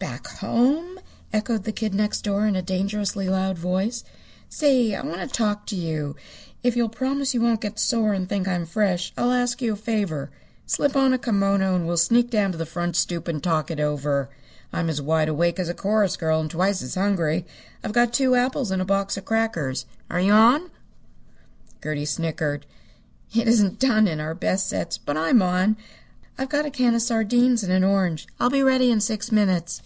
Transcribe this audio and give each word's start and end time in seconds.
"Back 0.00 0.28
home!" 0.38 0.98
echoed 1.30 1.64
the 1.64 1.72
Kid 1.72 1.92
Next 1.94 2.22
Door 2.22 2.46
in 2.46 2.56
a 2.56 2.62
dangerously 2.62 3.28
loud 3.28 3.58
voice. 3.58 4.02
"Say, 4.48 4.94
I 4.94 5.02
want 5.04 5.20
to 5.20 5.26
talk 5.26 5.66
to 5.66 5.76
you. 5.76 6.16
If 6.62 6.74
you'll 6.74 6.88
promise 6.88 7.34
you 7.34 7.42
won't 7.42 7.60
get 7.60 7.78
sore 7.78 8.14
and 8.14 8.26
think 8.26 8.48
I'm 8.48 8.64
fresh, 8.64 9.12
I'll 9.18 9.30
ask 9.30 9.60
you 9.60 9.74
a 9.74 9.76
favor. 9.76 10.30
Slip 10.64 10.96
on 10.96 11.12
a 11.12 11.18
kimono 11.18 11.74
and 11.76 11.86
we'll 11.86 11.98
sneak 11.98 12.30
down 12.30 12.50
to 12.52 12.58
the 12.58 12.64
front 12.64 12.96
stoop 12.96 13.28
and 13.28 13.42
talk 13.44 13.70
it 13.70 13.78
over. 13.78 14.30
I'm 14.72 14.88
as 14.88 15.02
wide 15.02 15.28
awake 15.28 15.58
as 15.58 15.68
a 15.68 15.74
chorus 15.74 16.16
girl 16.16 16.40
and 16.40 16.50
twice 16.50 16.80
as 16.80 16.94
hungry. 16.94 17.44
I've 17.84 17.92
got 17.92 18.14
two 18.14 18.34
apples 18.34 18.70
and 18.70 18.80
a 18.80 18.86
box 18.86 19.18
of 19.18 19.26
crackers. 19.26 19.84
Are 20.10 20.20
you 20.20 20.32
on?" 20.32 20.70
Gertie 21.82 22.06
snickered. 22.06 22.64
"It 23.34 23.46
isn't 23.46 23.78
done 23.78 24.08
in 24.08 24.18
our 24.18 24.34
best 24.34 24.66
sets, 24.68 24.96
but 24.96 25.18
I'm 25.18 25.42
on. 25.42 25.76
I've 26.38 26.48
got 26.48 26.64
a 26.64 26.70
can 26.70 26.94
of 26.94 27.02
sardines 27.02 27.62
and 27.62 27.70
an 27.72 27.84
orange. 27.84 28.26
I'll 28.38 28.48
be 28.48 28.62
ready 28.62 28.90
in 28.90 29.00
six 29.00 29.30
minutes." 29.30 29.82